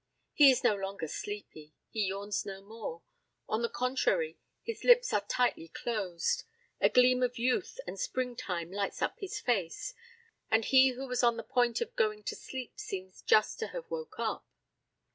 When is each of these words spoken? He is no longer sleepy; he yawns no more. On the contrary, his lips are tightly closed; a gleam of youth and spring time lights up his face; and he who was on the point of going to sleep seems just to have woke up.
He 0.33 0.49
is 0.49 0.63
no 0.63 0.73
longer 0.75 1.07
sleepy; 1.07 1.75
he 1.91 2.07
yawns 2.07 2.43
no 2.43 2.63
more. 2.63 3.03
On 3.47 3.61
the 3.61 3.69
contrary, 3.69 4.39
his 4.63 4.83
lips 4.83 5.13
are 5.13 5.21
tightly 5.23 5.67
closed; 5.67 6.43
a 6.79 6.89
gleam 6.89 7.21
of 7.21 7.37
youth 7.37 7.79
and 7.85 7.99
spring 7.99 8.35
time 8.35 8.71
lights 8.71 9.03
up 9.03 9.19
his 9.19 9.39
face; 9.39 9.93
and 10.49 10.65
he 10.65 10.93
who 10.93 11.05
was 11.05 11.21
on 11.21 11.37
the 11.37 11.43
point 11.43 11.81
of 11.81 11.95
going 11.95 12.23
to 12.23 12.35
sleep 12.35 12.79
seems 12.79 13.21
just 13.21 13.59
to 13.59 13.67
have 13.67 13.91
woke 13.91 14.17
up. 14.17 14.47